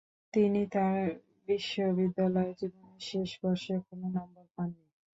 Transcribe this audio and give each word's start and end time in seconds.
তিনি 0.33 0.61
তার 0.73 0.99
বিশ্ববিদ্যালয় 1.47 2.51
জীবনের 2.59 3.01
শেষ 3.09 3.29
বর্ষে 3.41 3.75
কোন 3.87 4.01
নম্বর 4.15 4.45
পাননি। 4.55 4.85